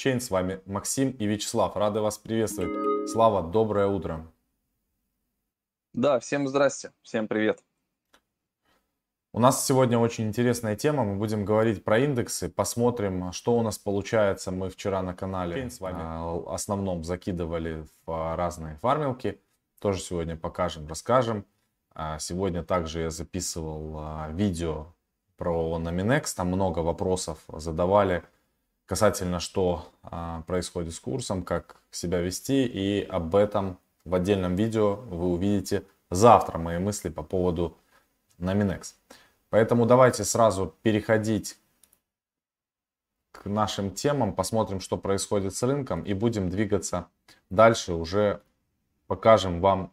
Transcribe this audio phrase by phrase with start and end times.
[0.00, 0.18] Чейн.
[0.18, 1.76] С вами Максим и Вячеслав.
[1.76, 3.10] Рады вас приветствовать.
[3.10, 4.26] Слава, доброе утро.
[5.92, 7.62] Да, всем здрасте, всем привет.
[9.34, 11.04] У нас сегодня очень интересная тема.
[11.04, 12.48] Мы будем говорить про индексы.
[12.48, 14.50] Посмотрим, что у нас получается.
[14.50, 19.38] Мы вчера на канале с вами а, основном закидывали в разные фармилки.
[19.80, 21.44] Тоже сегодня покажем, расскажем.
[21.92, 24.94] А, сегодня также я записывал а, видео
[25.36, 26.34] про Nominex.
[26.34, 28.24] Там много вопросов задавали
[28.90, 29.86] касательно, что
[30.48, 32.66] происходит с курсом, как себя вести.
[32.66, 37.78] И об этом в отдельном видео вы увидите завтра мои мысли по поводу
[38.40, 38.94] Nominex.
[39.48, 41.56] Поэтому давайте сразу переходить
[43.30, 47.06] к нашим темам, посмотрим, что происходит с рынком и будем двигаться
[47.48, 47.92] дальше.
[47.92, 48.42] Уже
[49.06, 49.92] покажем вам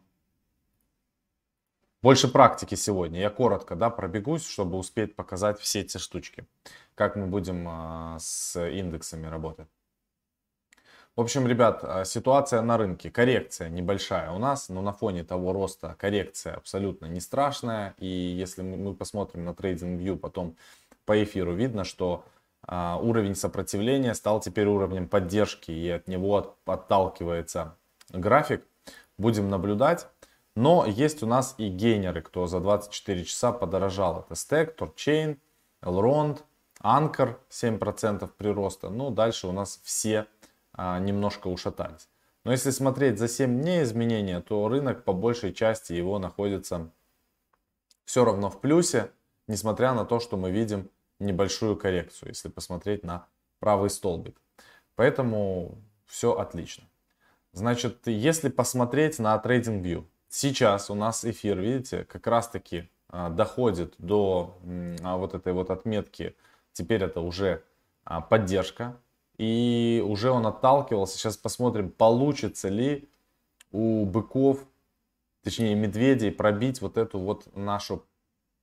[2.02, 3.20] больше практики сегодня.
[3.20, 6.46] Я коротко да, пробегусь, чтобы успеть показать все эти штучки.
[6.94, 9.68] Как мы будем а, с индексами работать.
[11.16, 15.52] В общем, ребят, а, ситуация на рынке, коррекция небольшая у нас, но на фоне того
[15.52, 17.94] роста коррекция абсолютно не страшная.
[17.98, 20.56] И если мы посмотрим на TradingView, потом
[21.04, 22.24] по эфиру видно, что
[22.62, 27.76] а, уровень сопротивления стал теперь уровнем поддержки и от него отталкивается
[28.10, 28.64] график.
[29.16, 30.06] Будем наблюдать.
[30.58, 34.26] Но есть у нас и гейнеры, кто за 24 часа подорожал.
[34.26, 35.38] Это Stack, Torchain,
[35.82, 36.40] Elrond,
[36.82, 38.90] Anchor 7% прироста.
[38.90, 40.26] Ну, дальше у нас все
[40.72, 42.08] а, немножко ушатались.
[42.42, 46.90] Но если смотреть за 7 дней изменения, то рынок по большей части его находится
[48.04, 49.12] все равно в плюсе,
[49.46, 53.28] несмотря на то, что мы видим небольшую коррекцию, если посмотреть на
[53.60, 54.36] правый столбик.
[54.96, 56.82] Поэтому все отлично.
[57.52, 63.94] Значит, если посмотреть на TradingView, сейчас у нас эфир, видите, как раз таки а, доходит
[63.98, 64.58] до
[65.02, 66.36] а, вот этой вот отметки,
[66.72, 67.62] теперь это уже
[68.30, 68.96] поддержка,
[69.36, 71.18] и уже он отталкивался.
[71.18, 73.08] Сейчас посмотрим, получится ли
[73.70, 74.66] у быков,
[75.42, 78.04] точнее медведей, пробить вот эту вот нашу,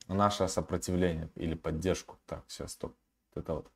[0.08, 2.18] наше сопротивление или поддержку.
[2.26, 2.96] Так, сейчас, стоп.
[3.36, 3.68] Это вот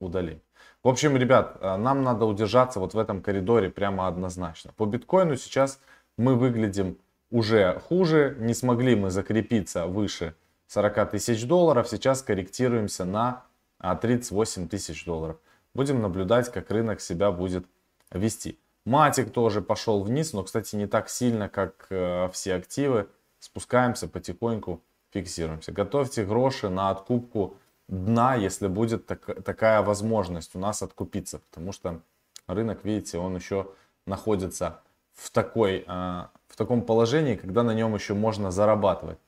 [0.00, 0.40] удалим.
[0.82, 4.72] В общем, ребят, нам надо удержаться вот в этом коридоре прямо однозначно.
[4.72, 5.80] По биткоину сейчас
[6.16, 6.98] мы выглядим
[7.30, 8.36] уже хуже.
[8.38, 10.34] Не смогли мы закрепиться выше
[10.68, 11.88] 40 тысяч долларов.
[11.88, 13.44] Сейчас корректируемся на
[13.80, 15.38] 38 а, тысяч долларов.
[15.74, 17.66] Будем наблюдать, как рынок себя будет
[18.10, 18.58] вести.
[18.84, 23.08] Матик тоже пошел вниз, но, кстати, не так сильно, как э, все активы.
[23.38, 25.72] Спускаемся потихоньку, фиксируемся.
[25.72, 31.40] Готовьте гроши на откупку дна, если будет так, такая возможность у нас откупиться.
[31.50, 32.00] Потому что
[32.46, 33.70] рынок, видите, он еще
[34.06, 34.80] находится
[35.12, 36.24] в, такой, э,
[36.58, 39.18] таком положении, когда на нем еще можно зарабатывать.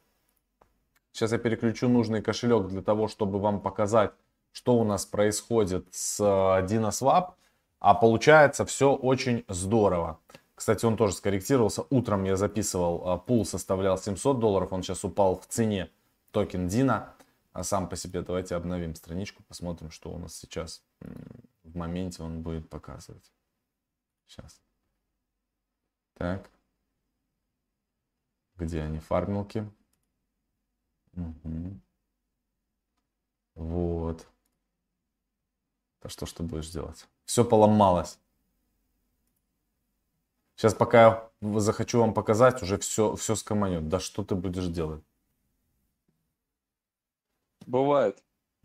[1.13, 4.13] Сейчас я переключу нужный кошелек для того, чтобы вам показать,
[4.53, 7.33] что у нас происходит с э, DinoSwap,
[7.79, 10.19] а получается все очень здорово.
[10.55, 11.85] Кстати, он тоже скорректировался.
[11.91, 15.91] Утром я записывал, э, пул составлял 700 долларов, он сейчас упал в цене
[16.33, 17.15] токен Дина.
[17.53, 20.83] А сам по себе давайте обновим страничку, посмотрим, что у нас сейчас
[21.65, 23.33] в моменте он будет показывать.
[24.29, 24.61] Сейчас.
[26.15, 26.49] Так.
[28.61, 29.67] Где они, фармилки?
[31.17, 31.81] Угу.
[33.55, 34.27] Вот.
[36.03, 37.07] Да что ж ты будешь делать?
[37.25, 38.19] Все поломалось.
[40.57, 43.89] Сейчас пока я захочу вам показать, уже все, все скоманет.
[43.89, 45.03] Да что ты будешь делать?
[47.67, 48.23] Бывает.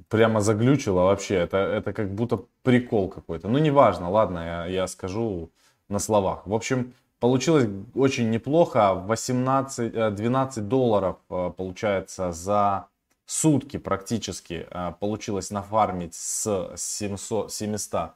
[0.10, 1.36] Прямо заглючило вообще.
[1.36, 3.48] Это, это как будто прикол какой-то.
[3.48, 5.52] Ну, неважно, ладно, я, я скажу
[5.88, 6.46] на словах.
[6.46, 8.94] В общем, получилось очень неплохо.
[8.94, 12.88] 18, 12 э, долларов э, получается за
[13.26, 18.12] сутки практически а, получилось нафармить с 700, 700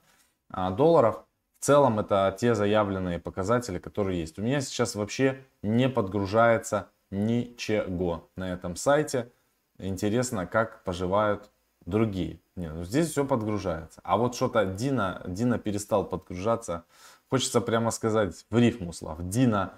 [0.49, 1.23] а, долларов.
[1.59, 4.39] В целом это те заявленные показатели, которые есть.
[4.39, 9.31] У меня сейчас вообще не подгружается ничего на этом сайте.
[9.77, 11.49] Интересно, как поживают
[11.85, 12.39] другие.
[12.55, 13.99] Нет, ну здесь все подгружается.
[14.03, 16.85] А вот что-то Дина, Дина перестал подгружаться.
[17.29, 19.17] Хочется прямо сказать в рифму, Слав.
[19.21, 19.73] Дина,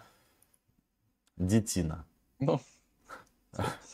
[1.38, 2.06] детина.
[2.39, 2.59] Ну,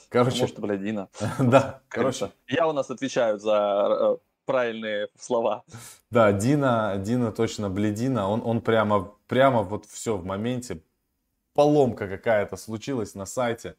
[0.09, 0.41] Короче.
[0.41, 1.09] Может, блядина.
[1.39, 2.31] Да, короче.
[2.47, 5.63] Я у нас отвечаю за э, правильные слова.
[6.09, 8.29] Да, Дина, Дина точно бледина.
[8.29, 10.81] Он, он прямо, прямо вот все в моменте.
[11.53, 13.75] Поломка какая-то случилась на сайте.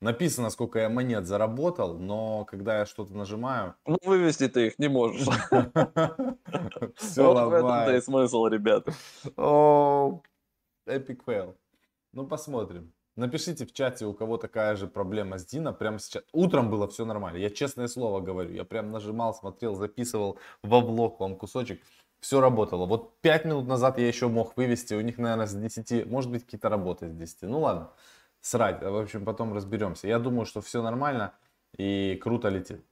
[0.00, 3.74] Написано, сколько я монет заработал, но когда я что-то нажимаю...
[3.86, 5.26] Ну, вывести ты их не можешь.
[6.96, 8.92] Все Вот в этом-то и смысл, ребята.
[10.86, 11.56] Epic fail.
[12.12, 12.92] Ну, посмотрим.
[13.16, 15.72] Напишите в чате, у кого такая же проблема с Дина.
[15.72, 16.22] Прямо сейчас.
[16.34, 17.38] Утром было все нормально.
[17.38, 18.52] Я честное слово говорю.
[18.52, 21.80] Я прям нажимал, смотрел, записывал во влог вам кусочек.
[22.20, 22.84] все работало.
[22.84, 26.44] Вот 5 минут назад я еще мог вывести, у них, наверное, с 10, может быть,
[26.44, 27.42] какие-то работы с 10.
[27.42, 27.90] Ну ладно,
[28.46, 30.06] срать, в общем, потом разберемся.
[30.06, 31.32] Я думаю, что все нормально
[31.76, 32.84] и круто летит.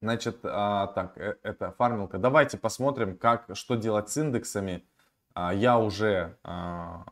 [0.00, 2.18] Значит, а, так, э, это фармилка.
[2.18, 4.86] Давайте посмотрим, как, что делать с индексами.
[5.34, 7.06] А, я уже а,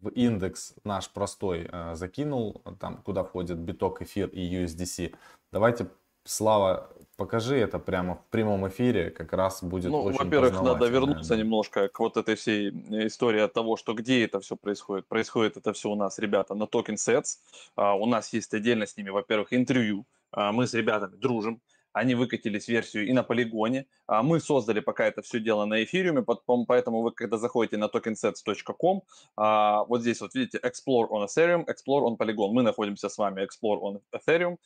[0.00, 5.14] в индекс наш простой а, закинул, там, куда входит биток, эфир и USDC.
[5.52, 5.88] Давайте,
[6.28, 11.36] Слава, покажи это прямо в прямом эфире, как раз будет ну, очень во-первых, надо вернуться
[11.36, 12.70] немножко к вот этой всей
[13.06, 15.06] истории от того, что где это все происходит.
[15.08, 17.38] Происходит это все у нас, ребята, на Token Sets.
[17.76, 20.06] У нас есть отдельно с ними, во-первых, интервью.
[20.32, 21.60] Мы с ребятами дружим
[21.92, 23.86] они выкатились версию и на полигоне.
[24.06, 26.24] А мы создали пока это все дело на эфириуме,
[26.66, 29.02] поэтому вы, когда заходите на tokensets.com,
[29.36, 32.52] а, вот здесь вот видите Explore on Ethereum, Explore on Polygon.
[32.52, 34.56] Мы находимся с вами Explore on Ethereum.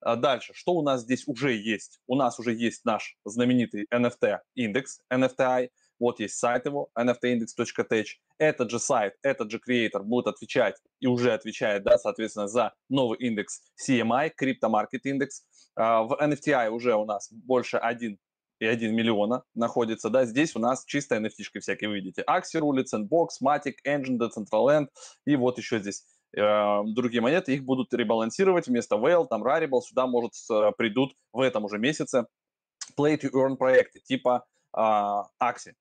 [0.00, 2.00] А дальше, что у нас здесь уже есть?
[2.08, 5.70] У нас уже есть наш знаменитый NFT индекс, NFTI.
[6.02, 8.06] Вот есть сайт его, nftindex.tech.
[8.36, 13.18] Этот же сайт, этот же креатор будет отвечать и уже отвечает, да, соответственно, за новый
[13.20, 14.32] индекс CMI,
[14.64, 15.28] Market Index.
[15.76, 18.18] А, в NFTI уже у нас больше 1
[18.58, 22.86] и 1 миллиона находится, да, здесь у нас чисто NFT-шки всякие, вы видите, Axie Rullet,
[22.92, 24.88] Sandbox, Matic, Engine, Decentraland,
[25.24, 26.04] и вот еще здесь
[26.36, 28.66] э, другие монеты, их будут ребалансировать.
[28.66, 30.32] Вместо Whale, там Rarible, сюда, может,
[30.76, 32.26] придут в этом уже месяце.
[32.98, 34.44] Play to Earn проекты, типа
[34.76, 35.74] э, Axie,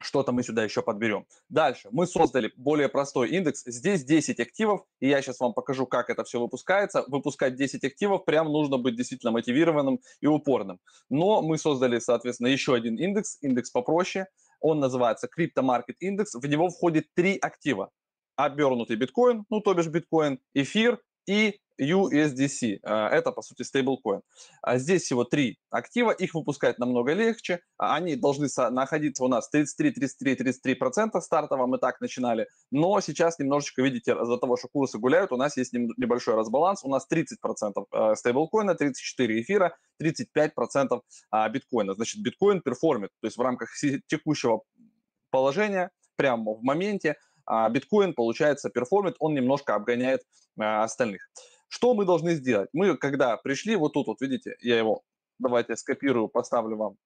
[0.00, 1.26] что-то мы сюда еще подберем.
[1.48, 1.88] Дальше.
[1.92, 3.62] Мы создали более простой индекс.
[3.66, 7.04] Здесь 10 активов, и я сейчас вам покажу, как это все выпускается.
[7.06, 10.80] Выпускать 10 активов прям нужно быть действительно мотивированным и упорным.
[11.10, 14.26] Но мы создали, соответственно, еще один индекс, индекс попроще.
[14.60, 16.26] Он называется Crypto Market Index.
[16.34, 17.90] В него входит три актива.
[18.36, 22.80] Обернутый биткоин, ну то бишь биткоин, эфир и USDC.
[22.82, 24.22] А, это, по сути, стейблкоин.
[24.62, 27.60] А здесь всего три актива, их выпускать намного легче.
[27.78, 32.46] А они должны находиться у нас 33, 33, 33 процента стартово, мы так начинали.
[32.70, 36.84] Но сейчас немножечко, видите, из-за того, что курсы гуляют, у нас есть небольшой разбаланс.
[36.84, 41.02] У нас 30 процентов стейблкоина, 34 эфира, 35 процентов
[41.50, 41.94] биткоина.
[41.94, 43.70] Значит, биткоин perform ит, то есть в рамках
[44.06, 44.62] текущего
[45.30, 47.16] положения, прямо в моменте,
[47.70, 50.22] биткоин, получается, perform ит, он немножко обгоняет
[50.56, 51.30] остальных.
[51.70, 52.68] Что мы должны сделать?
[52.72, 55.02] Мы, когда пришли, вот тут вот, видите, я его,
[55.38, 56.96] давайте скопирую, поставлю вам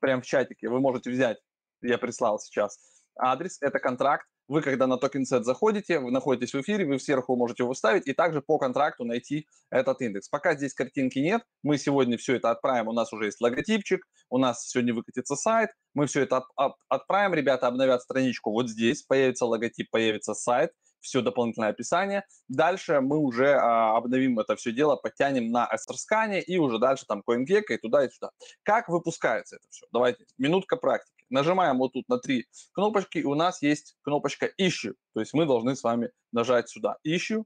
[0.00, 0.68] прямо в чатике.
[0.68, 1.38] Вы можете взять,
[1.80, 2.78] я прислал сейчас
[3.16, 4.26] адрес, это контракт.
[4.48, 8.12] Вы, когда на TokenSet заходите, вы находитесь в эфире, вы сверху можете его вставить и
[8.12, 10.28] также по контракту найти этот индекс.
[10.28, 14.38] Пока здесь картинки нет, мы сегодня все это отправим, у нас уже есть логотипчик, у
[14.38, 19.02] нас сегодня выкатится сайт, мы все это от, от, отправим, ребята обновят страничку вот здесь,
[19.04, 20.72] появится логотип, появится сайт,
[21.04, 22.24] все дополнительное описание.
[22.48, 27.22] Дальше мы уже а, обновим это все дело, подтянем на Астерскане и уже дальше там
[27.28, 28.30] CoinGecko и туда и сюда.
[28.62, 29.86] Как выпускается это все?
[29.92, 31.24] Давайте, минутка практики.
[31.30, 34.94] Нажимаем вот тут на три кнопочки, и у нас есть кнопочка Issue.
[35.12, 37.44] То есть мы должны с вами нажать сюда Issue.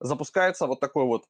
[0.00, 1.24] Запускается вот такой вот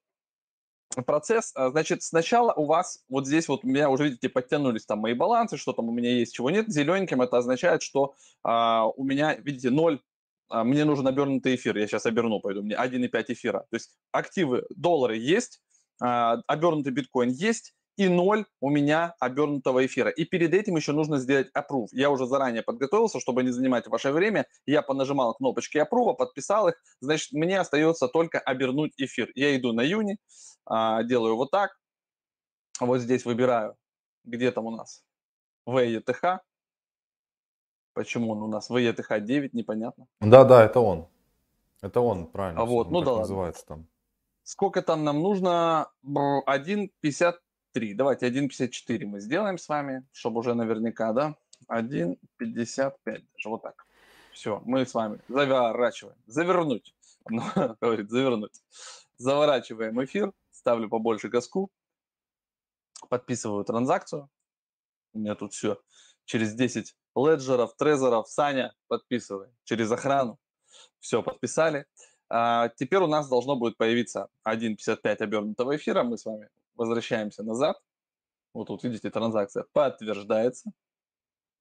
[1.07, 1.53] процесс.
[1.55, 5.15] А, значит, сначала у вас вот здесь вот у меня уже, видите, подтянулись там мои
[5.15, 6.69] балансы, что там у меня есть, чего нет.
[6.69, 10.01] Зелененьким это означает, что а, у меня, видите, 0 а,
[10.51, 13.61] мне нужен обернутый эфир, я сейчас оберну, пойду, мне 1,5 эфира.
[13.71, 15.61] То есть активы, доллары есть,
[16.01, 20.09] а, обернутый биткоин есть, и ноль у меня обернутого эфира.
[20.11, 21.89] И перед этим еще нужно сделать approve.
[21.93, 24.47] Я уже заранее подготовился, чтобы не занимать ваше время.
[24.65, 26.77] Я понажимал кнопочки approve, подписал их.
[27.01, 29.31] Значит, мне остается только обернуть эфир.
[29.35, 30.17] Я иду на юни,
[30.65, 31.73] а, делаю вот так.
[32.81, 33.77] Вот здесь выбираю,
[34.25, 35.05] где там у нас
[35.69, 36.39] VETH.
[37.93, 40.07] Почему он у нас VETH 9, непонятно.
[40.21, 41.09] Да, да, это он.
[41.83, 42.61] Это он, правильно.
[42.61, 43.87] А вот, ну да называется там.
[44.43, 45.91] Сколько там нам нужно?
[46.05, 47.35] 1,53.
[47.95, 51.37] Давайте 1,54 мы сделаем с вами, чтобы уже наверняка, да?
[51.69, 53.87] 1,55, даже вот так.
[54.33, 56.17] Все, мы с вами заворачиваем.
[56.27, 56.95] Завернуть.
[57.29, 57.43] Ну,
[57.81, 58.63] говорит, завернуть.
[59.19, 61.71] Заворачиваем эфир, ставлю побольше газку,
[63.09, 64.31] подписываю транзакцию.
[65.13, 65.79] У меня тут все
[66.25, 70.39] через 10 леджеров, трезоров, Саня, подписывай через охрану.
[71.01, 71.87] Все, подписали.
[72.29, 76.03] А, теперь у нас должно будет появиться 1.55 обернутого эфира.
[76.05, 77.77] Мы с вами возвращаемся назад.
[78.55, 80.71] Вот тут видите, транзакция подтверждается.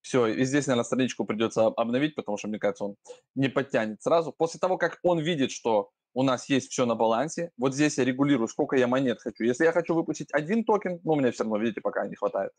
[0.01, 2.95] Все, и здесь, наверное, страничку придется обновить, потому что, мне кажется, он
[3.35, 4.31] не подтянет сразу.
[4.31, 8.05] После того, как он видит, что у нас есть все на балансе, вот здесь я
[8.05, 9.43] регулирую, сколько я монет хочу.
[9.43, 12.51] Если я хочу выпустить один токен, ну, у меня все равно, видите, пока не хватает,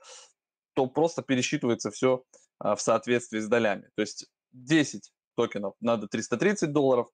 [0.75, 2.25] то просто пересчитывается все
[2.61, 3.88] в соответствии с долями.
[3.97, 7.09] То есть 10 токенов надо 330 долларов,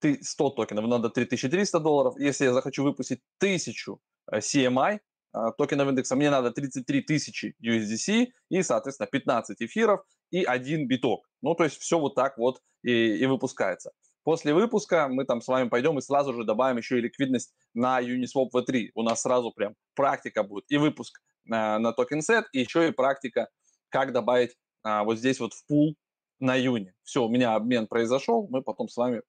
[0.00, 2.14] 100 токенов надо 3300 долларов.
[2.18, 3.96] Если я захочу выпустить 1000
[4.30, 5.00] э, CMI,
[5.32, 11.28] а, токенов индекса, мне надо 33 тысячи USDC и, соответственно, 15 эфиров и один биток.
[11.42, 13.92] Ну, то есть все вот так вот и, и выпускается.
[14.24, 18.00] После выпуска мы там с вами пойдем и сразу же добавим еще и ликвидность на
[18.00, 18.90] Uniswap V3.
[18.94, 23.48] У нас сразу прям практика будет и выпуск на, на TokenSet, и еще и практика,
[23.88, 25.96] как добавить а, вот здесь вот в пул
[26.40, 26.94] на июне.
[27.02, 29.22] Все, у меня обмен произошел, мы потом с вами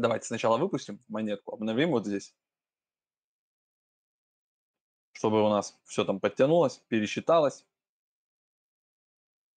[0.00, 2.34] давайте сначала выпустим монетку, обновим вот здесь,
[5.12, 7.66] чтобы у нас все там подтянулось, пересчиталось.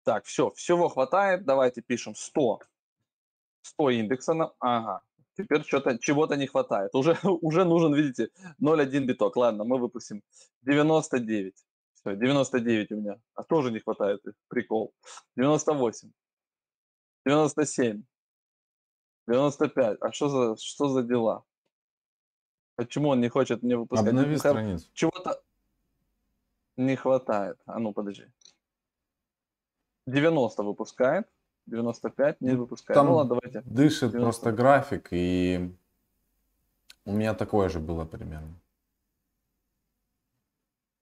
[0.04, 2.60] Так, все, всего хватает, давайте пишем 100,
[3.62, 4.54] 100 индекса, на...
[4.60, 5.02] ага,
[5.38, 8.30] теперь что-то, чего-то не хватает, уже, уже нужен, видите,
[8.62, 10.22] 0,1 биток, ладно, мы выпустим
[10.64, 11.56] 99,
[12.04, 14.94] все, 99 у меня, а тоже не хватает, прикол,
[15.38, 16.12] 98,
[17.26, 18.04] 97,
[19.28, 19.98] 95.
[20.02, 21.44] А что за, что за дела?
[22.76, 24.10] Почему он не хочет мне выпускать?
[24.10, 24.90] Обнови страницу.
[24.94, 25.42] Чего-то
[26.76, 27.58] не хватает.
[27.66, 28.26] А ну, подожди.
[30.08, 31.28] 90 выпускает,
[31.68, 32.96] 95 не выпускает.
[32.96, 33.62] Там ну ладно, давайте.
[33.62, 34.20] Дышит 90.
[34.20, 35.74] просто график, и
[37.06, 38.60] у меня такое же было примерно.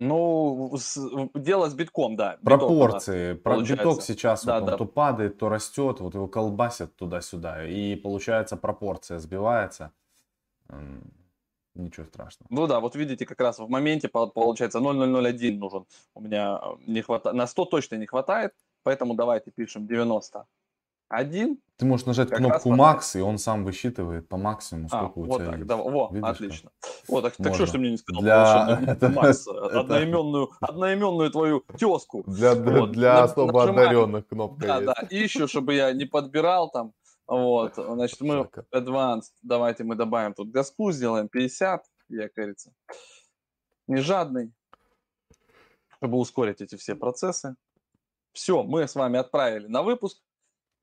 [0.02, 1.00] Ну, с,
[1.36, 2.40] дело с битком, да.
[2.44, 3.34] Пропорции.
[3.34, 4.78] Биток, биток сейчас да, вот да.
[4.78, 9.92] то падает, то растет, вот его колбасят туда-сюда, и получается пропорция сбивается.
[11.76, 12.48] Ничего страшного.
[12.50, 15.86] Ну да, вот видите, как раз в моменте получается 0,001 нужен.
[16.16, 20.48] У меня не хватает, на 100 точно не хватает, поэтому давайте пишем 90
[21.12, 21.60] один.
[21.78, 25.26] Ты можешь нажать кнопку Max, и он сам высчитывает по максимуму, а, сколько а, у
[25.26, 25.68] вот тебя так, есть.
[25.68, 26.72] Да, во, Видишь, отлично.
[26.80, 26.92] Как?
[27.08, 28.22] Вот, так, так что ж ты мне не сказал?
[28.22, 28.98] Для...
[29.10, 32.24] Макс, одноименную, одноименную твою тезку.
[32.28, 32.92] Для, вот.
[32.92, 33.90] для особо Нажимаем.
[33.90, 34.86] одаренных кнопка Да, есть.
[34.86, 36.94] да, и еще, чтобы я не подбирал там,
[37.28, 42.74] вот, значит, мы Advanced, давайте мы добавим тут газку, сделаем 50, я, кажется,
[43.88, 44.54] не жадный,
[45.98, 47.56] чтобы ускорить эти все процессы.
[48.34, 50.22] Все, мы с вами отправили на выпуск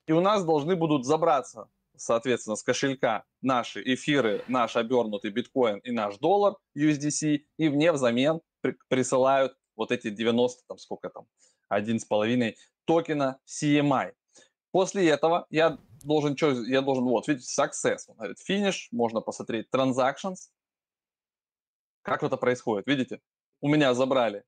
[0.08, 5.90] и у нас должны будут забраться, соответственно, с кошелька наши эфиры, наш обернутый биткоин и
[5.90, 11.26] наш доллар USDC, и мне взамен при- присылают вот эти 90, там сколько там,
[11.68, 14.14] 1,5 токена CMI.
[14.70, 19.68] После этого я должен, что, я должен, вот, видите, success, он говорит, finish, можно посмотреть
[19.70, 20.48] transactions,
[22.00, 23.20] как это происходит, видите?
[23.60, 24.44] У меня забрали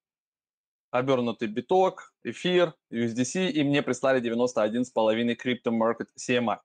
[0.90, 6.59] обернутый биток, эфир, USDC, и мне прислали 91,5 Crypto Market CMI.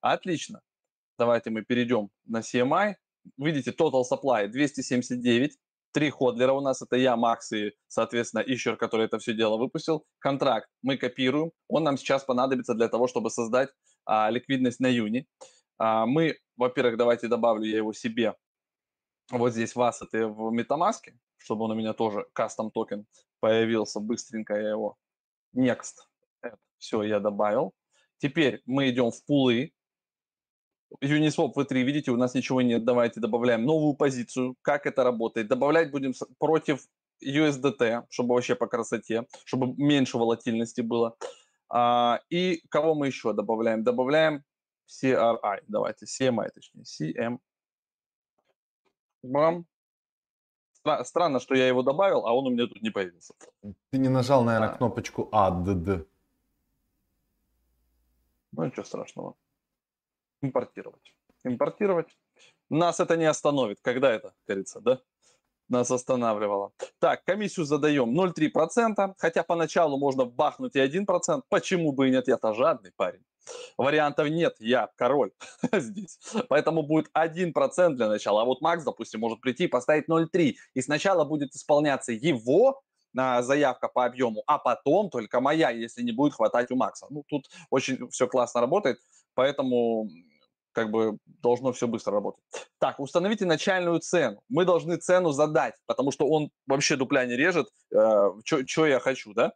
[0.00, 0.60] Отлично.
[1.18, 2.94] Давайте мы перейдем на CMI.
[3.36, 5.58] Видите, total supply 279.
[5.92, 10.06] Три ходлера у нас, это я, Макс и, соответственно, Ищер, который это все дело выпустил.
[10.18, 11.52] Контракт мы копируем.
[11.68, 13.68] Он нам сейчас понадобится для того, чтобы создать
[14.06, 15.26] а, ликвидность на Юни.
[15.78, 18.34] А, мы, во-первых, давайте добавлю я его себе
[19.30, 23.06] вот здесь вас это в MetaMask, чтобы он у меня тоже кастом токен
[23.42, 24.96] появился быстренько, я его
[25.54, 25.96] next.
[26.78, 27.74] Все, я добавил.
[28.18, 29.72] Теперь мы идем в пулы.
[31.02, 32.84] Uniswap V3, видите, у нас ничего нет.
[32.84, 34.54] Давайте добавляем новую позицию.
[34.62, 35.48] Как это работает?
[35.48, 36.86] Добавлять будем против
[37.24, 41.16] USDT, чтобы вообще по красоте, чтобы меньше волатильности было.
[41.68, 43.82] А, и кого мы еще добавляем?
[43.82, 44.44] Добавляем
[44.86, 47.38] CRI, давайте, CMI точнее, CM.
[49.24, 49.66] Бам,
[51.04, 53.34] странно, что я его добавил, а он у меня тут не появился.
[53.90, 54.76] Ты не нажал, наверное, а.
[54.76, 56.06] кнопочку ADD.
[58.52, 59.34] Ну, ничего страшного.
[60.42, 61.14] Импортировать.
[61.44, 62.16] Импортировать.
[62.70, 63.80] Нас это не остановит.
[63.82, 65.00] Когда это, говорится, да?
[65.68, 66.72] Нас останавливало.
[66.98, 71.42] Так, комиссию задаем 0,3%, хотя поначалу можно бахнуть и 1%.
[71.48, 72.28] Почему бы и нет?
[72.28, 73.24] Я-то жадный парень.
[73.76, 75.32] Вариантов нет, я король
[75.72, 76.18] здесь.
[76.48, 78.42] Поэтому будет 1% для начала.
[78.42, 80.54] А вот Макс, допустим, может прийти и поставить 0,3.
[80.74, 82.82] И сначала будет исполняться его
[83.12, 87.06] на заявка по объему, а потом только моя, если не будет хватать у Макса.
[87.10, 88.98] Ну, тут очень все классно работает,
[89.34, 90.08] поэтому
[90.72, 92.42] как бы должно все быстро работать.
[92.78, 94.42] Так, установите начальную цену.
[94.48, 99.34] Мы должны цену задать, потому что он вообще дупля не режет, э, что я хочу,
[99.34, 99.52] да?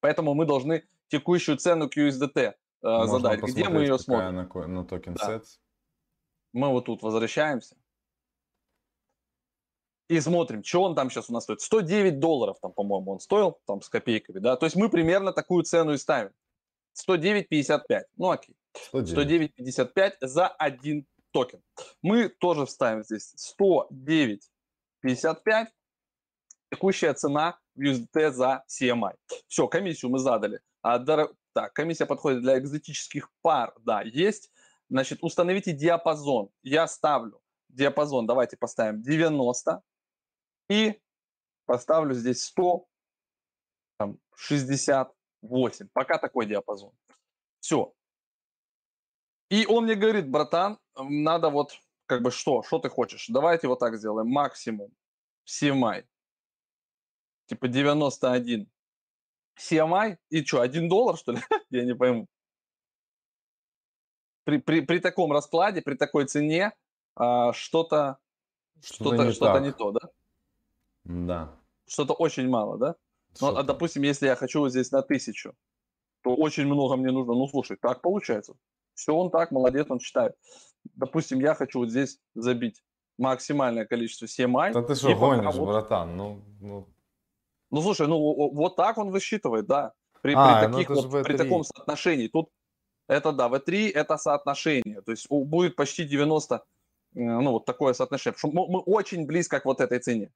[0.00, 3.40] Поэтому мы должны текущую цену QSDT э, задать.
[3.42, 4.34] Где мы ее смотрим?
[4.34, 5.26] На, на токен да.
[5.26, 5.44] сет.
[6.52, 7.76] Мы вот тут возвращаемся.
[10.08, 11.60] И смотрим, что он там сейчас у нас стоит.
[11.60, 14.56] 109 долларов там, по-моему, он стоил, там с копейками, да.
[14.56, 16.32] То есть мы примерно такую цену и ставим.
[17.08, 18.02] 109.55.
[18.16, 18.56] Ну окей.
[18.92, 21.62] 109.55 за один токен.
[22.02, 25.66] Мы тоже вставим здесь 109.55.
[26.72, 29.14] Текущая цена в USDT за CMI.
[29.48, 30.60] Все, комиссию мы задали.
[30.82, 31.32] А, дор...
[31.52, 33.74] Так, комиссия подходит для экзотических пар.
[33.80, 34.50] Да, есть.
[34.88, 36.50] Значит, установите диапазон.
[36.62, 39.82] Я ставлю диапазон, давайте поставим 90
[40.68, 41.00] и
[41.66, 42.86] поставлю здесь 100,
[43.98, 45.88] там, 68.
[45.92, 46.92] Пока такой диапазон.
[47.60, 47.94] Все.
[49.50, 51.72] И он мне говорит, братан, надо вот,
[52.06, 53.26] как бы что, что ты хочешь?
[53.28, 54.92] Давайте вот так сделаем, максимум
[55.46, 56.06] CMI.
[57.46, 58.70] Типа 91.
[59.60, 61.40] CMI и что, 1 доллар, что ли?
[61.70, 62.26] Я не пойму.
[64.44, 66.72] При, при, при таком раскладе, при такой цене
[67.14, 68.18] а, что-то
[68.82, 70.00] что-то, что-то, что-то не то, да?
[71.04, 71.56] Да.
[71.86, 72.94] Что-то очень мало, да?
[73.40, 75.54] Ну, а допустим, если я хочу вот здесь на тысячу,
[76.22, 77.34] то очень много мне нужно.
[77.34, 78.54] Ну, слушай, так получается.
[78.94, 80.34] Все он так, молодец, он читает.
[80.94, 82.82] Допустим, я хочу вот здесь забить
[83.18, 84.72] максимальное количество CMI.
[84.72, 85.66] Да ты что, гонишь, вот...
[85.66, 86.16] братан?
[86.16, 86.88] Ну, ну...
[87.70, 88.18] ну, слушай, ну
[88.52, 89.92] вот так он высчитывает, да.
[90.22, 92.28] При, а, при, таких, вот, при таком соотношении.
[92.28, 92.50] Тут
[93.08, 95.00] это, да, V3 это соотношение.
[95.00, 96.60] То есть будет почти 90, э,
[97.14, 98.34] ну, вот такое соотношение.
[98.34, 100.26] Потому что мы очень близко к вот этой цене.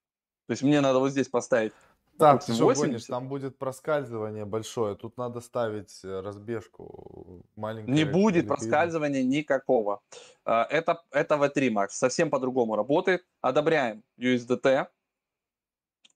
[0.47, 1.73] То есть мне надо вот здесь поставить
[2.19, 7.95] так, ты что гонишь, там будет проскальзывание большое, тут надо ставить э, разбежку маленькую.
[7.95, 10.01] Не будет проскальзывания никакого.
[10.45, 13.27] Э, это, это V3 Max, совсем по-другому работает.
[13.41, 14.87] Одобряем USDT.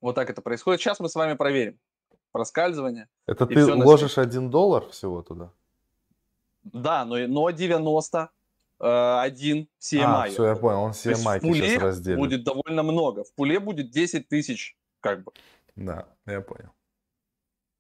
[0.00, 0.80] Вот так это происходит.
[0.80, 1.78] Сейчас мы с вами проверим
[2.32, 3.08] проскальзывание.
[3.26, 5.50] Это ты ложишь 1 доллар всего туда?
[6.62, 8.30] Да, но, но 90
[8.78, 10.04] один CMI.
[10.04, 12.18] А, все, я понял, он CMI сейчас разделит.
[12.18, 13.24] будет довольно много.
[13.24, 15.32] В пуле будет 10 тысяч, как бы.
[15.74, 16.70] Да, я понял.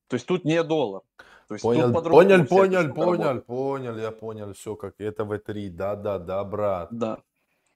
[0.08, 1.02] То есть тут не доллар.
[1.46, 6.18] То есть понял, понял, понял, понял, понял, я понял все, как это V3, да, да,
[6.18, 6.88] да, брат.
[6.90, 7.20] Да.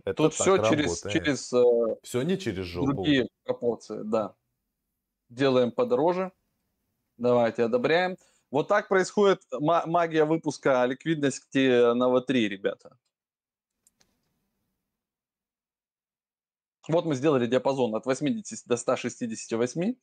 [0.04, 1.62] Это тут все через, через э,
[2.02, 2.92] все не через жопу.
[2.92, 4.34] другие пропорции, да.
[5.28, 6.32] Делаем подороже.
[7.16, 8.16] Давайте одобряем.
[8.50, 12.98] Вот так происходит магия выпуска ликвидности на V3, ребята.
[16.88, 19.94] Вот мы сделали диапазон от 80 до 168,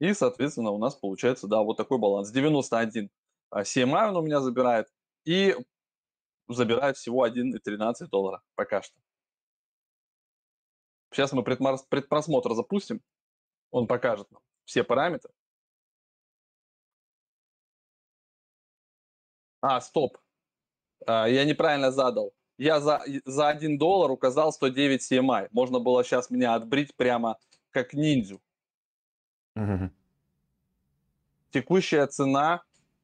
[0.00, 2.30] и, соответственно, у нас получается, да, вот такой баланс.
[2.30, 3.08] 91
[3.54, 4.88] CMI он у меня забирает,
[5.24, 5.56] и
[6.48, 9.03] забирает всего 1,13 доллара пока что.
[11.14, 13.00] Сейчас мы предпросмотр запустим,
[13.70, 15.32] он покажет нам все параметры.
[19.60, 20.18] А, стоп,
[21.06, 25.48] а, я неправильно задал я за, за 1 доллар указал 109 CMI.
[25.50, 27.36] Можно было сейчас меня отбрить прямо
[27.70, 28.40] как ниндзю.
[29.56, 29.90] Угу.
[31.50, 32.62] Текущая цена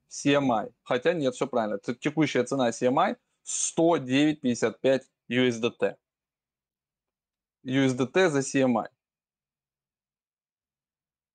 [0.09, 0.73] CMI.
[0.83, 1.79] Хотя нет, все правильно.
[1.79, 5.97] Текущая цена CMI 109.55 USDT.
[7.65, 8.89] USDT за CMI.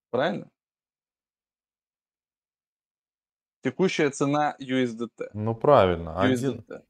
[0.09, 0.49] Правильно?
[3.61, 5.29] Текущая цена USDT.
[5.33, 6.09] Ну правильно.
[6.09, 6.83] USDT.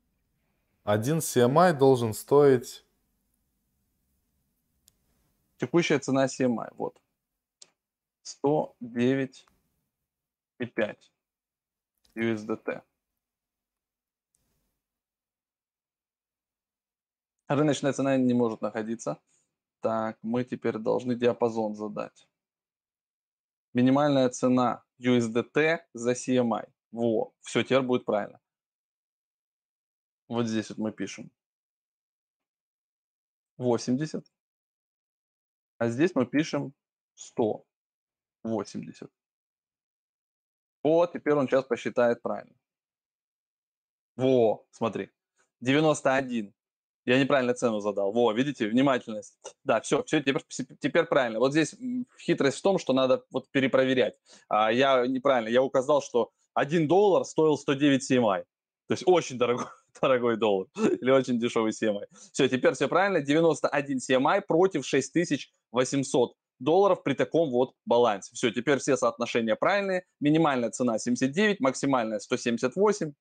[0.84, 2.86] Один, один CMI должен стоить...
[5.58, 7.02] Текущая цена CMI, вот.
[8.24, 10.98] 109,5
[12.15, 12.82] USDT.
[17.47, 19.19] Рыночная цена не может находиться.
[19.81, 22.27] Так, мы теперь должны диапазон задать.
[23.73, 26.71] Минимальная цена USDT за CMI.
[26.91, 28.39] Во, все, теперь будет правильно.
[30.27, 31.29] Вот здесь вот мы пишем
[33.58, 34.25] 80,
[35.77, 36.73] а здесь мы пишем
[37.13, 39.12] 180.
[40.84, 42.55] Вот, теперь он сейчас посчитает правильно.
[44.15, 45.12] Во, смотри,
[45.60, 46.53] 91.
[47.05, 48.11] Я неправильно цену задал.
[48.11, 49.37] Во, видите, внимательность.
[49.63, 50.41] Да, все, все, теперь,
[50.79, 51.39] теперь правильно.
[51.39, 51.75] Вот здесь
[52.19, 54.15] хитрость в том, что надо вот перепроверять.
[54.49, 58.43] А, я неправильно, я указал, что 1 доллар стоил 109 CMI.
[58.87, 59.65] То есть очень дорогой,
[60.01, 62.05] дорогой доллар или очень дешевый CMI.
[62.31, 63.21] Все, теперь все правильно.
[63.21, 68.31] 91 CMI против 6800 долларов при таком вот балансе.
[68.33, 70.05] Все, теперь все соотношения правильные.
[70.19, 73.13] Минимальная цена 79, максимальная 178.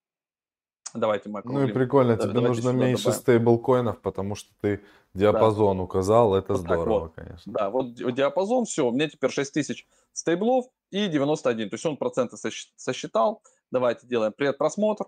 [0.95, 1.63] Давайте мы округлим.
[1.63, 4.81] Ну и прикольно, тебе нужно меньше стейблкоинов, потому что ты
[5.13, 5.83] диапазон да.
[5.83, 7.15] указал, это вот здорово, вот.
[7.15, 7.53] конечно.
[7.53, 12.37] Да, вот диапазон, все, у меня теперь 6000 стейблов и 91, то есть он проценты
[12.77, 13.43] сосчитал.
[13.73, 15.07] Давайте делаем предпросмотр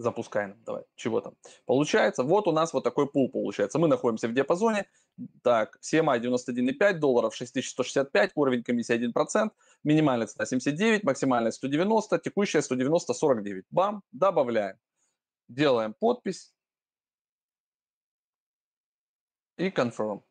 [0.00, 0.56] запускаем.
[0.64, 1.34] Давай, чего там?
[1.66, 3.78] Получается, вот у нас вот такой пул получается.
[3.78, 4.86] Мы находимся в диапазоне.
[5.42, 9.50] Так, CMI 91,5 долларов, 6165, уровень комиссии 1%,
[9.84, 13.64] минимальная цена 79, максимальная 190, текущая 190, 49.
[13.70, 14.76] Бам, добавляем.
[15.48, 16.54] Делаем подпись.
[19.58, 20.22] И confirm.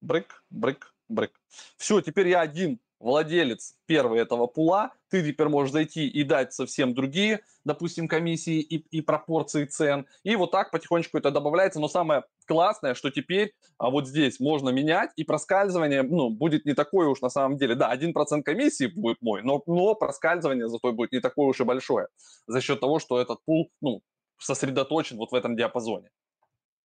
[0.00, 1.32] Брык, брык, брык.
[1.76, 6.94] Все, теперь я один владелец первый этого пула, ты теперь можешь зайти и дать совсем
[6.94, 10.06] другие, допустим, комиссии и, и пропорции цен.
[10.22, 11.80] И вот так потихонечку это добавляется.
[11.80, 16.74] Но самое классное, что теперь а вот здесь можно менять, и проскальзывание ну, будет не
[16.74, 17.74] такое уж на самом деле.
[17.74, 22.06] Да, 1% комиссии будет мой, но, но проскальзывание зато будет не такое уж и большое
[22.46, 24.02] за счет того, что этот пул ну,
[24.38, 26.10] сосредоточен вот в этом диапазоне.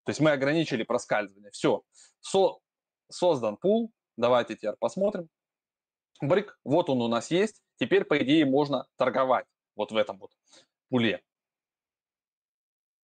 [0.05, 1.51] То есть мы ограничили проскальзывание.
[1.51, 1.83] Все.
[2.21, 2.59] Со,
[3.09, 3.91] создан пул.
[4.15, 5.27] Давайте теперь посмотрим.
[6.21, 7.61] Брик, вот он у нас есть.
[7.77, 10.31] Теперь, по идее, можно торговать вот в этом вот
[10.89, 11.23] пуле.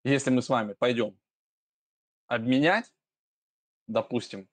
[0.04, 1.20] Если мы с вами пойдем
[2.28, 2.94] обменять,
[3.88, 4.50] допустим,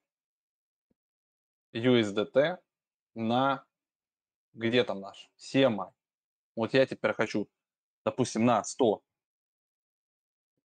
[1.73, 2.57] USDT
[3.15, 3.65] на
[4.53, 5.91] где там наш CMI.
[6.55, 7.47] Вот я теперь хочу,
[8.03, 9.01] допустим, на 100,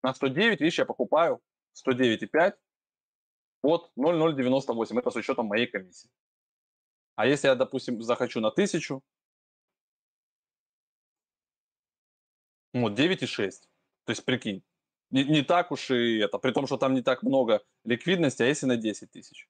[0.04, 1.42] на 109, видишь, я покупаю
[1.74, 2.54] 109,5
[3.64, 5.00] от 0,098.
[5.00, 6.10] Это с учетом моей комиссии.
[7.20, 9.02] А если я, допустим, захочу на 1000,
[12.74, 13.52] вот 9,6.
[14.06, 14.64] То есть, прикинь,
[15.12, 18.46] не, не так уж и это, при том, что там не так много ликвидности, а
[18.46, 19.50] если на 10 тысяч,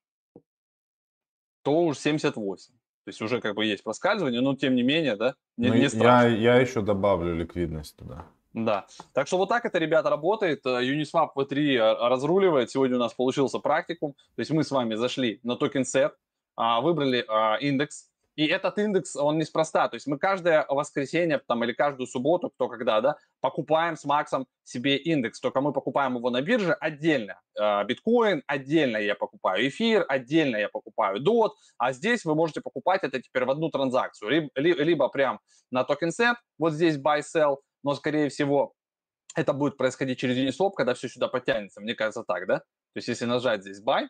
[1.62, 2.74] то уж 78.
[2.74, 5.90] То есть уже как бы есть проскальзывание, но тем не менее, да, не, ну, не
[5.90, 6.30] страшно.
[6.30, 8.26] Я, я еще добавлю ликвидность туда.
[8.54, 8.88] Да.
[9.14, 10.66] Так что вот так это, ребята, работает.
[10.66, 12.72] Э, Uniswap V3 э, разруливает.
[12.72, 14.14] Сегодня у нас получился практикум.
[14.14, 16.16] То есть мы с вами зашли на токен сет,
[16.60, 18.10] выбрали а, индекс.
[18.36, 19.90] И этот индекс, он неспроста.
[19.90, 24.48] То есть мы каждое воскресенье там, или каждую субботу, кто когда, да, покупаем с Максом
[24.64, 25.40] себе индекс.
[25.40, 27.40] Только мы покупаем его на бирже отдельно.
[27.58, 31.52] А, биткоин отдельно я покупаю, эфир отдельно я покупаю, DOT.
[31.78, 34.30] А здесь вы можете покупать это теперь в одну транзакцию.
[34.30, 34.50] Либо,
[34.84, 35.40] либо прям
[35.72, 38.74] на токен сет, вот здесь buy-sell, но, скорее всего,
[39.36, 41.82] это будет происходить через Uniswap, когда все сюда потянется.
[41.82, 42.60] Мне кажется так, да?
[42.60, 44.08] То есть, если нажать здесь buy,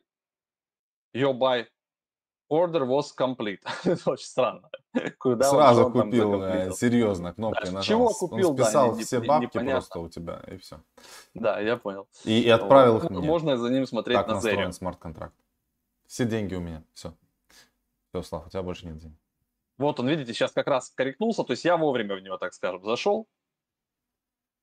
[1.16, 1.66] your buy
[2.50, 3.62] order was complete.
[3.84, 4.70] это очень странно.
[5.18, 7.84] Куда Сразу купил, э, серьезно, кнопкой да, нажал.
[7.84, 9.72] Чего купил, Он списал да, все не, бабки непонятно.
[9.74, 10.82] просто у тебя, и все.
[11.34, 12.08] Да, я понял.
[12.26, 13.04] И, и отправил вот.
[13.06, 13.28] их мне.
[13.28, 15.36] Можно за ним смотреть так на настроен смарт-контракт.
[16.08, 17.14] Все деньги у меня, все.
[18.10, 19.18] Все, Слав, у тебя больше нет денег.
[19.78, 22.84] Вот он, видите, сейчас как раз корректнулся, то есть я вовремя в него, так скажем,
[22.84, 23.28] зашел,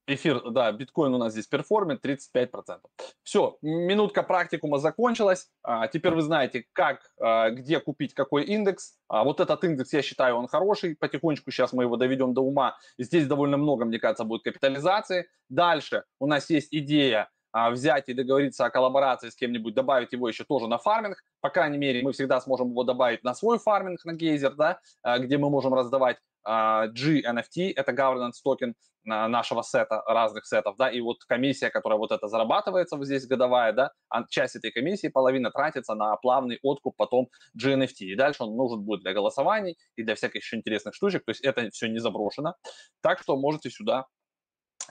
[0.09, 2.79] Эфир, да, биткоин у нас здесь перформит 35%.
[3.25, 5.49] Все, минутка практикума закончилась.
[5.64, 8.95] А, теперь вы знаете, как, а, где купить какой индекс.
[9.09, 10.95] А, вот этот индекс, я считаю, он хороший.
[10.95, 12.77] Потихонечку сейчас мы его доведем до ума.
[12.99, 15.27] Здесь довольно много, мне кажется, будет капитализации.
[15.49, 20.29] Дальше у нас есть идея а, взять и договориться о коллаборации с кем-нибудь, добавить его
[20.29, 21.25] еще тоже на фарминг.
[21.40, 25.19] По крайней мере, мы всегда сможем его добавить на свой фарминг, на гейзер, да, а,
[25.19, 31.00] где мы можем раздавать а, GNFT, это governance токен нашего сета, разных сетов, да, и
[31.00, 33.92] вот комиссия, которая вот это зарабатывается вот здесь годовая, да,
[34.28, 39.02] часть этой комиссии, половина тратится на плавный откуп потом GNFT, и дальше он нужен будет
[39.02, 42.54] для голосований и для всяких еще интересных штучек, то есть это все не заброшено,
[43.00, 44.06] так что можете сюда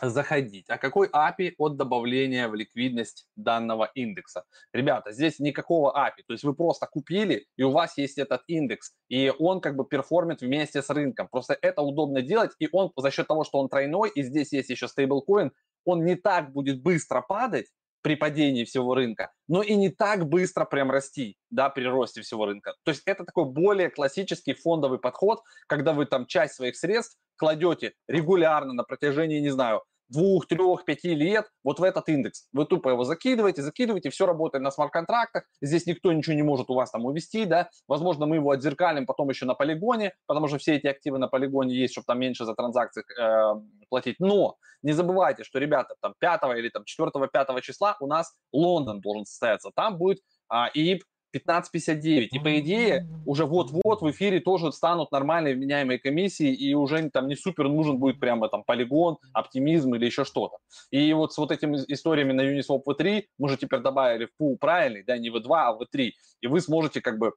[0.02, 0.70] заходить.
[0.70, 4.44] А какой APY от добавления в ликвидность данного индекса?
[4.74, 6.24] Ребята, здесь никакого APY.
[6.28, 9.86] То есть вы просто купили, и у вас есть этот индекс, и он как бы
[9.86, 11.28] перформит вместе с рынком.
[11.28, 14.70] Просто это удобно делать, и он за счет того, что он тройной, и здесь есть
[14.70, 15.52] еще стейблкоин,
[15.86, 17.68] он не так будет быстро падать,
[18.06, 22.46] при падении всего рынка, но и не так быстро прям расти, да, при росте всего
[22.46, 22.76] рынка.
[22.84, 27.94] То есть это такой более классический фондовый подход, когда вы там часть своих средств кладете
[28.08, 32.48] регулярно на протяжении, не знаю, двух, трех, пяти лет вот в этот индекс.
[32.54, 36.76] Вы тупо его закидываете, закидываете, все работает на смарт-контрактах, здесь никто ничего не может у
[36.76, 40.76] вас там увести, да, возможно, мы его отзеркалим потом еще на полигоне, потому что все
[40.76, 45.44] эти активы на полигоне есть, чтобы там меньше за транзакции э, платить, но не забывайте,
[45.44, 50.20] что, ребята, там 5 или там 4-5 числа у нас Лондон должен состояться, там будет
[50.48, 51.04] а, ИИП
[51.36, 52.28] 15.59.
[52.32, 57.28] И по идее уже вот-вот в эфире тоже станут нормальные вменяемые комиссии, и уже там
[57.28, 60.58] не супер нужен будет прямо там полигон, оптимизм или еще что-то.
[60.92, 64.58] И вот с вот этими историями на Uniswap V3 мы же теперь добавили в пул
[64.58, 66.12] правильный, да, не V2, а V3.
[66.42, 67.34] И вы сможете как бы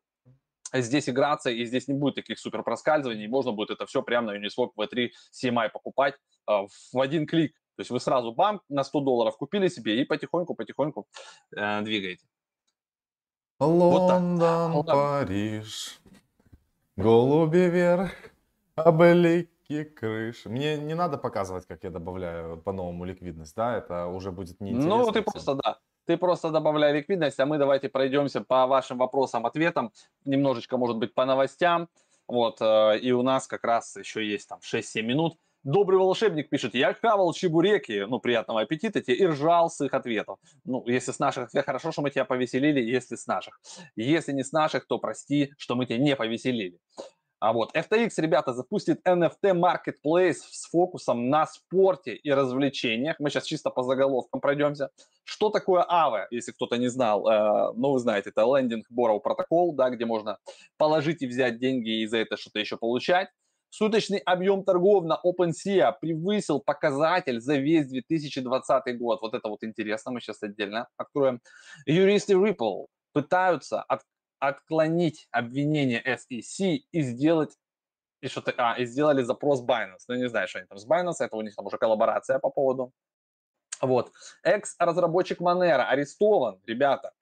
[0.72, 4.32] здесь играться, и здесь не будет таких супер проскальзываний, и можно будет это все прямо
[4.32, 6.14] на Uniswap V3 CMI покупать
[6.48, 6.52] э,
[6.92, 7.54] в один клик.
[7.76, 11.06] То есть вы сразу бам на 100 долларов купили себе и потихоньку-потихоньку
[11.56, 12.26] э, двигаете.
[13.60, 16.00] Лондон, вот Париж,
[16.96, 18.12] голуби вверх,
[18.76, 20.44] облики крыш.
[20.44, 23.76] Мне не надо показывать, как я добавляю по-новому ликвидность, да?
[23.76, 24.98] Это уже будет неинтересно.
[24.98, 25.78] Ну, ты просто, да.
[26.06, 29.92] Ты просто добавляй ликвидность, а мы давайте пройдемся по вашим вопросам, ответам,
[30.24, 31.88] немножечко, может быть, по новостям.
[32.28, 35.36] Вот, э, и у нас как раз еще есть там 6-7 минут.
[35.64, 40.38] Добрый волшебник пишет, я хавал чебуреки, ну, приятного аппетита тебе, и ржал с их ответов.
[40.64, 43.60] Ну, если с наших хорошо, что мы тебя повеселили, если с наших.
[43.96, 46.78] Если не с наших, то прости, что мы тебя не повеселили.
[47.40, 53.16] А вот FTX, ребята, запустит NFT Marketplace с фокусом на спорте и развлечениях.
[53.18, 54.90] Мы сейчас чисто по заголовкам пройдемся.
[55.24, 57.28] Что такое AVE, если кто-то не знал?
[57.28, 60.38] Э, ну, вы знаете, это Lending Borrow протокол, да, где можно
[60.78, 63.28] положить и взять деньги и за это что-то еще получать.
[63.70, 69.20] Суточный объем торгов на OpenSea превысил показатель за весь 2020 год.
[69.20, 71.40] Вот это вот интересно, мы сейчас отдельно откроем.
[71.86, 74.02] Юристы Ripple пытаются от,
[74.38, 77.56] отклонить обвинение SEC и сделать
[78.20, 80.04] и что-то, а, и сделали запрос Binance.
[80.08, 82.50] Ну, не знаю, что они там с Binance, это у них там уже коллаборация по
[82.50, 82.92] поводу
[83.80, 84.12] вот.
[84.42, 87.12] Экс-разработчик Манера арестован, ребята,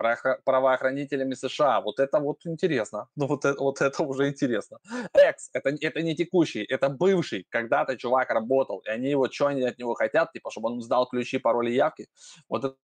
[0.45, 1.81] правоохранителями США.
[1.81, 3.09] Вот это вот интересно.
[3.17, 4.79] Ну, вот это, вот это уже интересно.
[5.13, 7.47] Экс, это, это не текущий, это бывший.
[7.51, 11.07] Когда-то чувак работал, и они вот, что они от него хотят, типа, чтобы он сдал
[11.07, 12.09] ключи, пароли, явки.
[12.49, 12.77] Вот это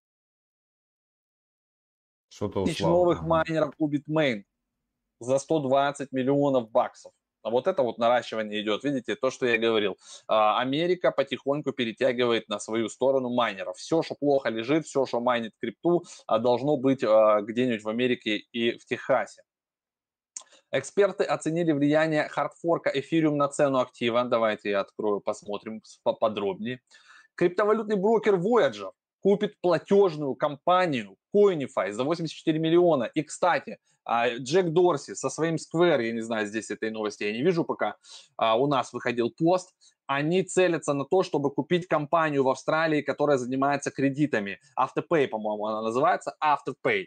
[2.29, 4.45] что-то Тысяч новых майнеров у Bitmain
[5.21, 7.13] за 120 миллионов баксов.
[7.42, 8.85] А вот это вот наращивание идет.
[8.85, 9.98] Видите, то, что я говорил.
[10.28, 13.76] А, Америка потихоньку перетягивает на свою сторону майнеров.
[13.76, 18.78] Все, что плохо лежит, все, что майнит крипту, а, должно быть где-нибудь в Америке и
[18.78, 19.42] в Техасе.
[20.70, 24.24] Эксперты оценили влияние хардфорка эфириум на цену актива.
[24.24, 26.81] Давайте я открою, посмотрим поподробнее.
[27.35, 33.05] Криптовалютный брокер Voyager купит платежную компанию Coinify за 84 миллиона.
[33.05, 37.33] И, кстати, а, Джек Дорси со своим Square, я не знаю, здесь этой новости я
[37.33, 37.97] не вижу пока,
[38.37, 39.75] а, у нас выходил пост,
[40.07, 44.59] они целятся на то, чтобы купить компанию в Австралии, которая занимается кредитами.
[44.79, 47.07] Afterpay, по-моему, она называется, Afterpay.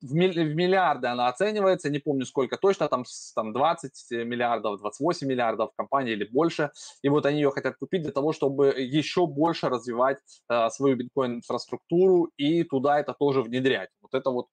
[0.00, 6.12] В, миллиарды она оценивается, не помню сколько точно, там, там 20 миллиардов, 28 миллиардов компании
[6.12, 6.70] или больше.
[7.02, 12.30] И вот они ее хотят купить для того, чтобы еще больше развивать э, свою биткоин-инфраструктуру
[12.36, 13.90] и туда это тоже внедрять.
[14.00, 14.46] Вот это вот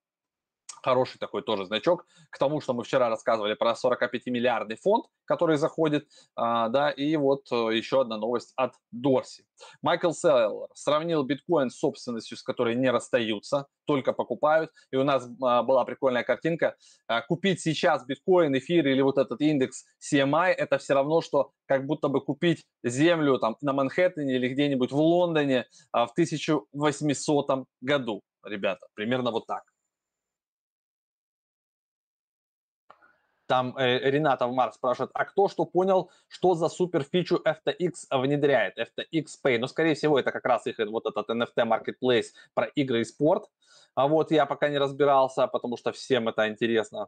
[0.86, 6.08] хороший такой тоже значок к тому, что мы вчера рассказывали про 45-миллиардный фонд, который заходит,
[6.36, 9.45] а, да, и вот э, еще одна новость от Дорси.
[9.82, 15.28] Майкл Селлер сравнил биткоин с собственностью, с которой не расстаются, только покупают, и у нас
[15.41, 16.76] а, была прикольная картинка,
[17.08, 21.88] а, купить сейчас биткоин, эфир или вот этот индекс CMI, это все равно, что как
[21.88, 28.86] будто бы купить землю там на Манхэттене или где-нибудь в Лондоне в 1800 году, ребята,
[28.93, 29.63] примерно вот так.
[33.47, 37.91] Там э, Рената в Марс спрашивает, а кто что понял, что за супер фичу FTX
[38.12, 39.60] внедряет, FTX Pay?
[39.60, 43.45] Ну, скорее всего, это как раз их вот этот NFT Marketplace про игры и спорт.
[43.95, 47.08] А вот я пока не разбирался, потому что всем это интересно.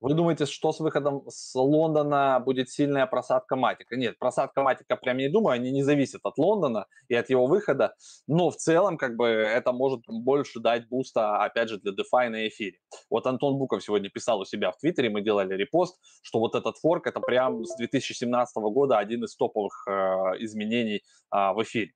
[0.00, 3.96] Вы думаете, что с выходом с Лондона будет сильная просадка Матика?
[3.96, 7.94] Нет, просадка Матика прям не думаю, они не зависят от Лондона и от его выхода,
[8.28, 12.46] но в целом как бы это может больше дать буста, опять же, для DeFi на
[12.46, 12.78] эфире.
[13.10, 16.76] Вот Антон Буков сегодня писал у себя в Твиттере, мы делали репост, что вот этот
[16.78, 19.92] форк это прям с 2017 года один из топовых э,
[20.40, 21.92] изменений э, в эфире.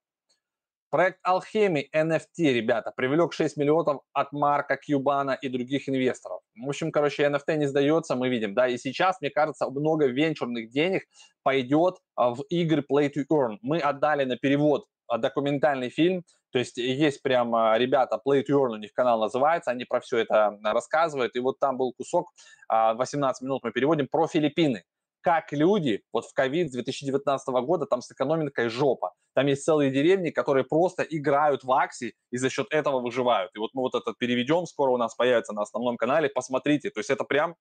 [0.90, 6.40] Проект Alchemy NFT, ребята, привлек 6 миллионов от Марка Кьюбана и других инвесторов.
[6.54, 10.68] В общем, короче, NFT не сдается, мы видим, да, и сейчас, мне кажется, много венчурных
[10.68, 11.04] денег
[11.42, 13.56] пойдет а, в игры Play to Earn.
[13.62, 18.72] Мы отдали на перевод а, документальный фильм, то есть есть прямо ребята, Play to Earn
[18.72, 22.28] у них канал называется, они про все это рассказывают, и вот там был кусок,
[22.68, 24.84] 18 а, минут мы переводим, про Филиппины
[25.22, 29.12] как люди вот в ковид 2019 года там с экономикой жопа.
[29.34, 33.52] Там есть целые деревни, которые просто играют в акции и за счет этого выживают.
[33.54, 36.90] И вот мы вот этот переведем, скоро у нас появится на основном канале, посмотрите.
[36.90, 37.54] То есть это прям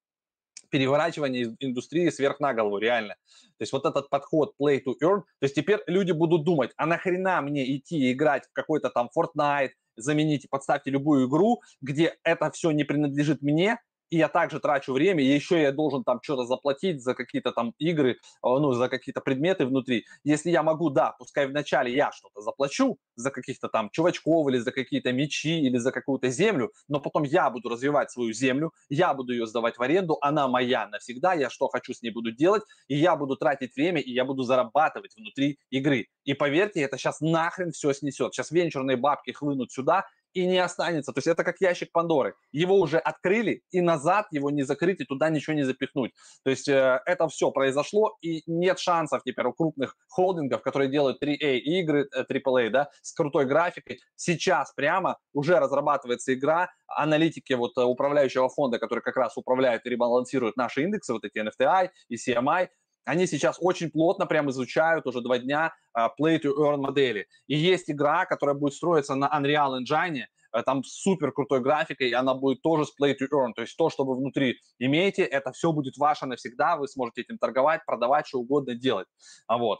[0.71, 3.15] переворачивание индустрии сверх на голову, реально.
[3.57, 6.85] То есть вот этот подход play to earn, то есть теперь люди будут думать, а
[6.85, 12.71] нахрена мне идти играть в какой-то там Fortnite, замените, подставьте любую игру, где это все
[12.71, 13.77] не принадлежит мне,
[14.11, 17.73] и я также трачу время, и еще я должен там что-то заплатить за какие-то там
[17.79, 20.05] игры, а, ну, за какие-то предметы внутри.
[20.23, 24.71] Если я могу, да, пускай вначале я что-то заплачу за каких-то там чувачков или за
[24.71, 29.31] какие-то мечи или за какую-то землю, но потом я буду развивать свою землю, я буду
[29.31, 32.97] ее сдавать в аренду, она моя навсегда, я что хочу с ней буду делать, и
[32.97, 36.07] я буду тратить время, и я буду зарабатывать внутри игры.
[36.25, 38.33] И поверьте, это сейчас нахрен все снесет.
[38.33, 41.11] Сейчас венчурные бабки хлынут сюда, и не останется.
[41.13, 42.35] То есть это как ящик Пандоры.
[42.51, 46.13] Его уже открыли, и назад его не закрыть, и туда ничего не запихнуть.
[46.43, 51.21] То есть э, это все произошло, и нет шансов теперь у крупных холдингов, которые делают
[51.21, 53.99] 3A игры, э, AAA, да, с крутой графикой.
[54.15, 59.89] Сейчас прямо уже разрабатывается игра, аналитики вот э, управляющего фонда, который как раз управляет и
[59.89, 62.69] ребалансирует наши индексы, вот эти NFTI и CMI,
[63.05, 67.27] они сейчас очень плотно прям изучают уже два дня uh, play to earn модели.
[67.47, 72.13] И есть игра, которая будет строиться на Unreal Engine, э, там супер крутой графикой, и
[72.13, 75.51] она будет тоже с play to earn, то есть то, что вы внутри имеете, это
[75.51, 79.07] все будет ваше навсегда, вы сможете этим торговать, продавать, что угодно делать.
[79.47, 79.79] А вот.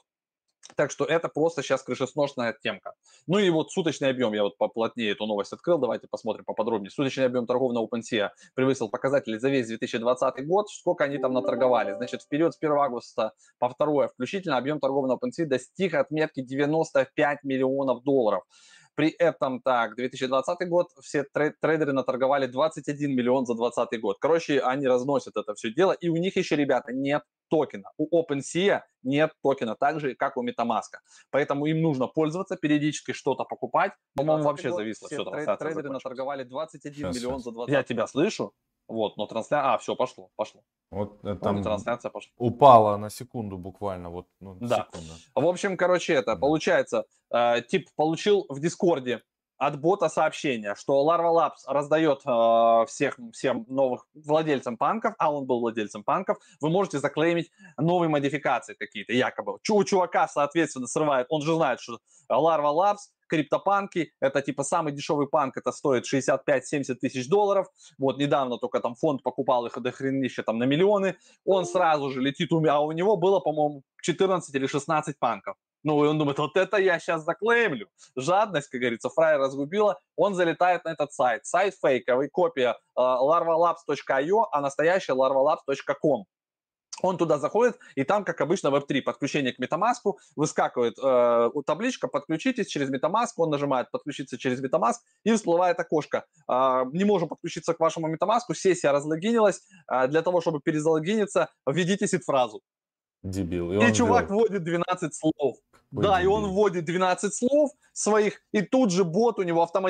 [0.75, 2.93] Так что это просто сейчас крышесносная темка.
[3.27, 6.91] Ну и вот суточный объем, я вот поплотнее эту новость открыл, давайте посмотрим поподробнее.
[6.91, 10.69] Суточный объем торгов на OpenSea превысил показатели за весь 2020 год.
[10.69, 11.93] Сколько они там наторговали?
[11.93, 16.41] Значит, в период с 1 августа по 2 включительно объем торгов на OpenSea достиг отметки
[16.41, 18.43] 95 миллионов долларов.
[18.95, 24.17] При этом, так, 2020 год все трейдеры наторговали 21 миллион за 2020 год.
[24.19, 27.89] Короче, они разносят это все дело, и у них еще, ребята, нет токена.
[27.97, 30.99] У OpenSea нет токена, так же, как у MetaMask.
[31.30, 33.91] Поэтому им нужно пользоваться, периодически что-то покупать.
[34.15, 35.23] По-моему, вообще зависло все.
[35.23, 37.73] Трейдеры трейдеры наторговали 21 сейчас, миллион за 20.
[37.73, 38.54] Я тебя слышу?
[38.91, 39.73] Вот, но трансляция...
[39.73, 40.62] А, все, пошло, пошло.
[40.91, 42.32] Вот э, там трансляция пошла.
[42.38, 44.10] упала на секунду буквально.
[44.10, 44.88] Вот, ну, да.
[44.91, 45.13] Секунда.
[45.34, 49.21] В общем, короче, это получается, э, тип получил в Дискорде
[49.58, 55.45] от бота сообщение, что Larva Labs раздает э, всех, всем новых владельцам панков, а он
[55.45, 59.60] был владельцем панков, вы можете заклеймить новые модификации какие-то, якобы.
[59.69, 61.99] У чувака, соответственно, срывает, он же знает, что
[62.30, 67.67] Larva Labs криптопанки, это типа самый дешевый панк, это стоит 65-70 тысяч долларов,
[67.98, 71.15] вот недавно только там фонд покупал их до хренища там на миллионы,
[71.46, 75.56] он сразу же летит, а у него было, по-моему, 14 или 16 панков.
[75.84, 77.88] Ну, и он думает, вот это я сейчас заклеймлю.
[78.15, 80.00] Жадность, как говорится, фрай разгубила.
[80.15, 81.46] Он залетает на этот сайт.
[81.46, 86.26] Сайт фейковый, копия э, larvalabs.io, а настоящая larvalabs.com.
[87.01, 92.67] Он туда заходит, и там, как обычно, Web3 подключение к MetaMask, выскакивает э, табличка «Подключитесь
[92.67, 96.25] через MetaMask», он нажимает «Подключиться через MetaMask», и всплывает окошко.
[96.49, 99.61] Э, не можем подключиться к вашему MetaMask, сессия разлогинилась.
[99.91, 102.61] Э, для того, чтобы перезалогиниться, введите сид-фразу.
[103.23, 103.71] Дебил.
[103.71, 104.49] И, и чувак делает.
[104.49, 105.33] вводит 12 слов.
[105.93, 106.31] Ой, да, дебил.
[106.31, 109.89] и он вводит 12 слов своих, и тут же бот у него автоматически